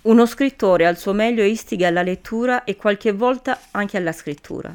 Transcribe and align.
Uno 0.00 0.26
scrittore 0.26 0.86
al 0.86 0.96
suo 0.96 1.12
meglio 1.12 1.42
istiga 1.42 1.88
alla 1.88 2.02
lettura 2.02 2.62
e 2.62 2.76
qualche 2.76 3.12
volta 3.12 3.58
anche 3.72 3.96
alla 3.96 4.12
scrittura. 4.12 4.72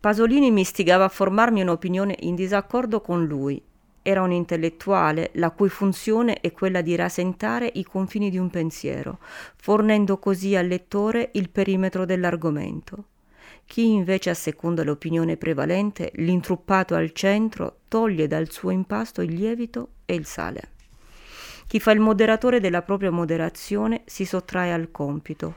Pasolini 0.00 0.50
mi 0.50 0.62
istigava 0.62 1.04
a 1.04 1.08
formarmi 1.08 1.62
un'opinione 1.62 2.16
in 2.22 2.34
disaccordo 2.34 3.00
con 3.00 3.24
lui. 3.24 3.62
Era 4.02 4.22
un 4.22 4.32
intellettuale 4.32 5.30
la 5.34 5.50
cui 5.50 5.68
funzione 5.68 6.40
è 6.40 6.50
quella 6.50 6.80
di 6.80 6.96
rasentare 6.96 7.70
i 7.74 7.84
confini 7.84 8.28
di 8.28 8.38
un 8.38 8.50
pensiero, 8.50 9.20
fornendo 9.54 10.18
così 10.18 10.56
al 10.56 10.66
lettore 10.66 11.30
il 11.34 11.48
perimetro 11.48 12.04
dell'argomento. 12.04 13.04
Chi 13.64 13.92
invece 13.92 14.30
asseconda 14.30 14.82
l'opinione 14.82 15.36
prevalente, 15.36 16.10
l'intruppato 16.16 16.96
al 16.96 17.12
centro, 17.12 17.76
toglie 17.86 18.26
dal 18.26 18.50
suo 18.50 18.70
impasto 18.70 19.22
il 19.22 19.32
lievito 19.32 19.90
e 20.04 20.16
il 20.16 20.26
sale. 20.26 20.70
Chi 21.72 21.80
fa 21.80 21.92
il 21.92 22.00
moderatore 22.00 22.60
della 22.60 22.82
propria 22.82 23.10
moderazione 23.10 24.02
si 24.04 24.26
sottrae 24.26 24.74
al 24.74 24.90
compito. 24.90 25.56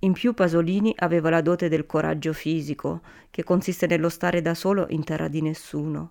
In 0.00 0.12
più 0.12 0.34
Pasolini 0.34 0.92
aveva 0.96 1.30
la 1.30 1.40
dote 1.40 1.68
del 1.68 1.86
coraggio 1.86 2.32
fisico, 2.32 3.00
che 3.30 3.44
consiste 3.44 3.86
nello 3.86 4.08
stare 4.08 4.42
da 4.42 4.54
solo 4.54 4.86
in 4.88 5.04
terra 5.04 5.28
di 5.28 5.40
nessuno. 5.40 6.10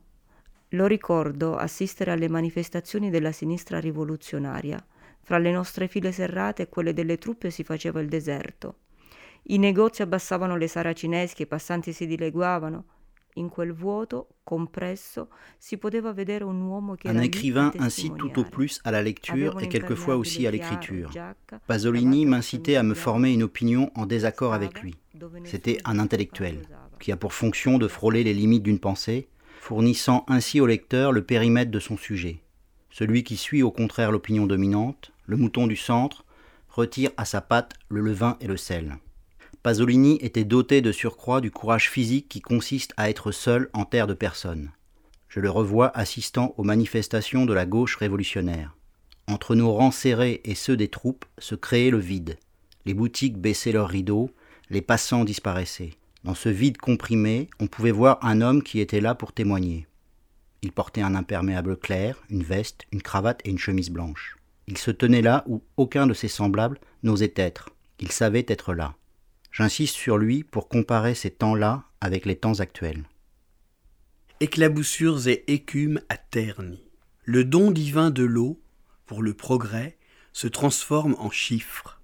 Lo 0.70 0.86
ricordo 0.86 1.58
assistere 1.58 2.12
alle 2.12 2.30
manifestazioni 2.30 3.10
della 3.10 3.34
sinistra 3.34 3.82
rivoluzionaria. 3.82 4.82
Fra 5.20 5.38
le 5.38 5.52
nostre 5.52 5.90
file 5.90 6.14
serrate 6.14 6.62
e 6.62 6.70
quelle 6.70 6.94
delle 6.94 7.18
truppe 7.18 7.50
si 7.50 7.66
faceva 7.66 8.00
il 8.00 8.08
deserto. 8.08 8.76
I 9.48 9.58
negozi 9.58 10.02
abbassavano 10.02 10.56
le 10.56 10.70
saracinesche, 10.70 11.44
i 11.44 11.48
passanti 11.48 11.92
si 11.92 12.08
dileguavano. 12.08 12.86
In 13.36 13.50
quel 13.50 13.74
vuoto, 13.74 14.28
compresso, 14.44 15.30
si 15.58 15.78
poteva 15.78 16.14
vedere 16.14 16.44
un 16.44 16.62
uomo 16.62 16.96
che 16.96 17.10
Un 17.10 17.22
écrivain 17.22 17.72
incite 17.80 18.16
tout 18.16 18.38
au 18.40 18.44
plus 18.44 18.80
à 18.84 18.92
la 18.92 19.02
lecture 19.02 19.60
et 19.60 19.68
quelquefois 19.68 20.18
aussi 20.18 20.46
à 20.46 20.52
l'écriture. 20.52 21.10
Pasolini 21.66 22.26
m'incitait 22.26 22.76
à 22.76 22.84
me 22.84 22.94
former 22.94 23.34
une 23.34 23.44
opinion 23.44 23.92
en 23.96 24.06
désaccord 24.06 24.54
avec 24.54 24.82
lui. 24.82 24.96
C'était 25.46 25.80
un 25.86 25.98
intellectuel 25.98 26.62
qui 27.00 27.12
a 27.12 27.18
pour 27.18 27.34
fonction 27.34 27.80
de 27.80 27.88
frôler 27.88 28.24
les 28.24 28.34
limites 28.34 28.64
d'une 28.64 28.80
pensée, 28.80 29.28
fournissant 29.60 30.26
ainsi 30.28 30.62
au 30.62 30.68
lecteur 30.68 31.12
le 31.12 31.24
périmètre 31.24 31.72
de 31.72 31.80
son 31.80 31.98
sujet. 31.98 32.40
Celui 32.92 33.24
qui 33.24 33.38
suit 33.38 33.64
au 33.64 33.72
contraire 33.72 34.12
l'opinion 34.12 34.46
dominante, 34.46 35.12
le 35.26 35.38
mouton 35.38 35.66
du 35.66 35.76
centre, 35.76 36.24
retire 36.70 37.12
à 37.18 37.26
sa 37.26 37.42
patte 37.42 37.74
le 37.90 38.02
levain 38.02 38.38
et 38.40 38.48
le 38.48 38.58
sel. 38.58 38.98
Pasolini 39.64 40.18
était 40.20 40.44
doté 40.44 40.82
de 40.82 40.92
surcroît 40.92 41.40
du 41.40 41.50
courage 41.50 41.90
physique 41.90 42.28
qui 42.28 42.42
consiste 42.42 42.94
à 42.98 43.10
être 43.10 43.32
seul 43.32 43.70
en 43.72 43.86
terre 43.86 44.08
de 44.08 44.14
personne. 44.14 44.72
Je 45.30 45.40
le 45.40 45.50
revois 45.50 45.90
assistant 45.98 46.54
aux 46.58 46.66
manifestations 46.66 47.46
de 47.46 47.54
la 47.54 47.66
gauche 47.66 47.96
révolutionnaire. 47.96 48.76
Entre 49.26 49.56
nos 49.56 49.72
rangs 49.72 49.92
serrés 49.92 50.42
et 50.44 50.54
ceux 50.54 50.76
des 50.76 50.90
troupes 50.90 51.24
se 51.38 51.56
créait 51.56 51.92
le 51.92 51.98
vide. 51.98 52.38
Les 52.86 52.94
boutiques 52.94 53.38
baissaient 53.38 53.72
leurs 53.72 53.88
rideaux, 53.88 54.32
les 54.70 54.82
passants 54.82 55.24
disparaissaient. 55.24 55.94
Dans 56.26 56.36
ce 56.36 56.50
vide 56.50 56.78
comprimé, 56.78 57.50
on 57.62 57.68
pouvait 57.68 57.92
voir 57.92 58.20
un 58.22 58.42
homme 58.42 58.64
qui 58.64 58.82
était 58.82 59.00
là 59.00 59.16
pour 59.16 59.32
témoigner. 59.32 59.88
Il 60.62 60.74
portait 60.74 61.02
un 61.02 61.16
imperméable 61.16 61.78
clair, 61.78 62.22
une 62.30 62.44
veste, 62.44 62.82
une 62.92 63.02
cravate 63.02 63.40
et 63.46 63.50
une 63.50 63.60
chemise 63.60 63.92
blanche. 63.92 64.36
Il 64.68 64.78
se 64.78 64.92
tenait 64.92 65.22
là 65.22 65.46
où 65.48 65.64
aucun 65.78 66.06
de 66.06 66.14
ses 66.14 66.28
semblables 66.28 66.82
n'osait 67.02 67.34
être. 67.38 67.70
Il 68.02 68.12
savait 68.12 68.46
être 68.50 68.74
là. 68.74 68.96
J'insiste 69.54 69.96
sur 69.96 70.18
lui 70.18 70.44
pour 70.44 70.68
comparer 70.68 71.14
ces 71.14 71.30
temps-là 71.30 71.84
avec 72.02 72.26
les 72.26 72.36
temps 72.36 72.60
actuels. 72.60 73.04
Éclaboussures 74.40 75.28
et 75.28 75.44
écume 75.48 76.02
à 76.10 76.18
terni. 76.18 76.82
Le 77.24 77.46
don 77.46 77.70
divin 77.70 78.10
de 78.10 78.24
l'eau, 78.24 78.60
pour 79.06 79.22
le 79.22 79.36
progrès, 79.36 79.96
se 80.34 80.48
transforme 80.48 81.16
en 81.20 81.30
chiffres. 81.30 82.02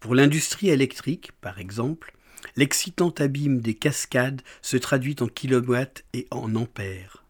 Pour 0.00 0.16
l'industrie 0.16 0.70
électrique, 0.70 1.30
par 1.40 1.60
exemple, 1.60 2.16
l'excitant 2.56 3.10
abîme 3.10 3.60
des 3.60 3.74
cascades 3.74 4.42
se 4.60 4.76
traduit 4.76 5.16
en 5.20 5.28
kilowatts 5.28 6.04
et 6.12 6.26
en 6.32 6.56
ampères. 6.56 7.24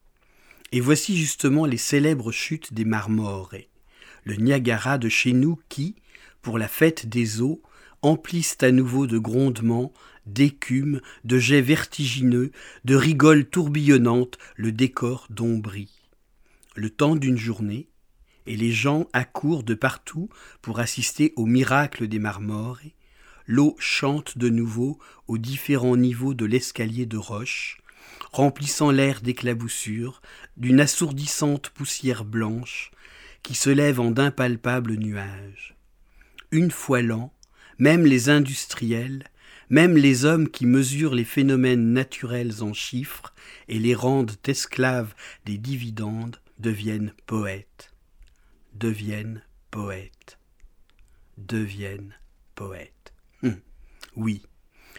Et 0.72 0.80
voici 0.80 1.14
justement 1.14 1.66
les 1.66 1.76
célèbres 1.76 2.32
chutes 2.32 2.72
des 2.72 2.86
Marmorés, 2.86 3.68
le 4.24 4.36
Niagara 4.36 4.96
de 4.96 5.10
chez 5.10 5.34
nous 5.34 5.60
qui, 5.68 5.94
pour 6.42 6.58
la 6.58 6.68
fête 6.68 7.06
des 7.06 7.40
eaux, 7.40 7.62
emplissent 8.02 8.58
à 8.62 8.72
nouveau 8.72 9.06
de 9.06 9.18
grondements, 9.18 9.92
d'écume, 10.26 11.00
de 11.24 11.38
jets 11.38 11.62
vertigineux, 11.62 12.50
de 12.84 12.96
rigoles 12.96 13.48
tourbillonnantes 13.48 14.38
le 14.56 14.72
décor 14.72 15.26
d'ombris. 15.30 16.02
Le 16.74 16.90
temps 16.90 17.16
d'une 17.16 17.38
journée, 17.38 17.88
et 18.46 18.56
les 18.56 18.72
gens 18.72 19.06
accourent 19.12 19.62
de 19.62 19.74
partout 19.74 20.28
pour 20.62 20.80
assister 20.80 21.32
au 21.36 21.46
miracle 21.46 22.08
des 22.08 22.18
marmores, 22.18 22.80
l'eau 23.46 23.76
chante 23.78 24.38
de 24.38 24.48
nouveau 24.48 24.98
aux 25.28 25.38
différents 25.38 25.96
niveaux 25.96 26.34
de 26.34 26.44
l'escalier 26.44 27.06
de 27.06 27.16
roche, 27.16 27.78
remplissant 28.32 28.90
l'air 28.90 29.20
d'éclaboussures, 29.20 30.22
d'une 30.56 30.80
assourdissante 30.80 31.70
poussière 31.70 32.24
blanche 32.24 32.90
qui 33.42 33.54
se 33.54 33.70
lève 33.70 34.00
en 34.00 34.10
d'impalpables 34.10 34.94
nuages. 34.94 35.76
Une 36.52 36.70
fois 36.70 37.00
l'an, 37.00 37.32
même 37.78 38.04
les 38.04 38.28
industriels, 38.28 39.24
même 39.70 39.96
les 39.96 40.26
hommes 40.26 40.50
qui 40.50 40.66
mesurent 40.66 41.14
les 41.14 41.24
phénomènes 41.24 41.94
naturels 41.94 42.62
en 42.62 42.74
chiffres 42.74 43.32
et 43.68 43.78
les 43.78 43.94
rendent 43.94 44.36
esclaves 44.46 45.14
des 45.46 45.56
dividendes 45.56 46.36
deviennent 46.58 47.14
poètes, 47.24 47.94
deviennent 48.74 49.42
poètes, 49.70 50.38
deviennent 51.38 52.14
poètes. 52.54 53.14
Hum, 53.42 53.56
oui, 54.16 54.42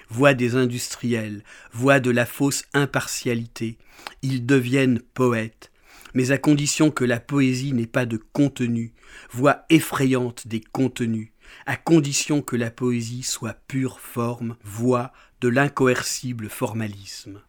voix 0.10 0.34
des 0.34 0.56
industriels, 0.56 1.44
voix 1.72 2.00
de 2.00 2.10
la 2.10 2.26
fausse 2.26 2.64
impartialité, 2.74 3.78
ils 4.24 4.44
deviennent 4.44 5.02
poètes, 5.14 5.72
mais 6.16 6.32
à 6.32 6.40
condition 6.40 6.90
que 6.90 7.06
la 7.06 7.20
poésie 7.20 7.74
n'ait 7.74 7.86
pas 7.86 8.08
de 8.08 8.18
contenu, 8.18 8.92
voix 9.32 9.66
effrayante 9.70 10.48
des 10.48 10.62
contenus, 10.62 11.30
à 11.66 11.76
condition 11.76 12.42
que 12.42 12.56
la 12.56 12.72
poésie 12.72 13.24
soit 13.24 13.58
pure 13.68 14.00
forme, 14.00 14.56
voix 14.64 15.12
de 15.42 15.48
l'incoercible 15.48 16.50
formalisme. 16.50 17.42